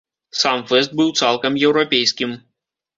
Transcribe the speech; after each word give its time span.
Сам 0.41 0.63
фэст 0.71 0.97
быў 1.01 1.13
цалкам 1.21 1.63
еўрапейскім. 1.67 2.39